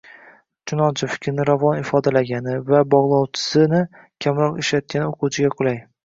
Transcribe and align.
Chunonchi, 0.69 1.07
fikrni 1.09 1.43
ravon 1.49 1.81
ifodalagani, 1.81 2.55
“va” 2.69 2.79
bog‘lovchisini 2.93 3.81
kamroq 4.27 4.57
ishlatgani 4.63 5.05
o‘quvchiga 5.11 5.53
qulay. 5.61 5.79